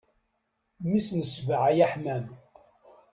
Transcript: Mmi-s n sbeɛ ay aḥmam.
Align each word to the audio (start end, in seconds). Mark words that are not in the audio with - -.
Mmi-s 0.81 1.09
n 1.13 1.19
sbeɛ 1.33 1.61
ay 1.69 1.79
aḥmam. 1.85 2.25